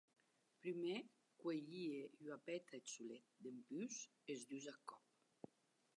Prumèr 0.57 0.99
cuelhie 1.39 1.99
ua 2.23 2.37
peta 2.45 2.73
eth 2.79 2.91
solet, 2.93 3.25
dempús 3.43 3.93
es 4.31 4.39
dus 4.49 4.65
ath 4.73 4.83
còp. 4.89 5.05